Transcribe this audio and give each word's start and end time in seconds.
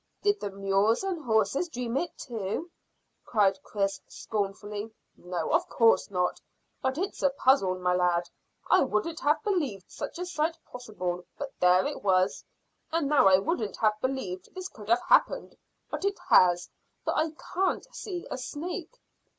"Did 0.23 0.39
the 0.39 0.49
mules 0.49 1.03
and 1.03 1.21
horses 1.23 1.69
dream 1.69 1.95
it 1.95 2.17
too?" 2.17 2.71
cried 3.23 3.61
Chris 3.61 4.01
scornfully. 4.07 4.91
"No, 5.15 5.51
of 5.53 5.69
course 5.69 6.09
not. 6.09 6.41
But 6.81 6.97
it's 6.97 7.21
a 7.21 7.29
puzzle, 7.29 7.75
my 7.77 7.93
lad. 7.93 8.27
I 8.67 8.81
wouldn't 8.83 9.19
have 9.19 9.43
believed 9.43 9.91
such 9.91 10.17
a 10.17 10.25
sight 10.25 10.57
possible; 10.65 11.23
but 11.37 11.53
there 11.59 11.85
it 11.85 12.01
was. 12.01 12.43
And 12.91 13.07
now 13.09 13.27
I 13.27 13.37
wouldn't 13.37 13.77
have 13.77 13.93
believed 14.01 14.51
this 14.55 14.69
could 14.69 14.89
have 14.89 15.03
happened; 15.03 15.55
but 15.91 16.03
it 16.03 16.17
has, 16.29 16.67
for 17.03 17.13
I 17.15 17.33
can't 17.53 17.85
see 17.93 18.25
a 18.31 18.39
snake." 18.39 18.97